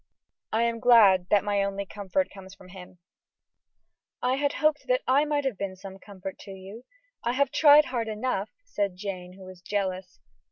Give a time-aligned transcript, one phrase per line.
[0.51, 2.97] I am glad that my only comfort comes from him."
[4.23, 6.85] "I hoped that I might have been some comfort to you;
[7.23, 10.19] I have tried hard enough," said Jane, who was jealous.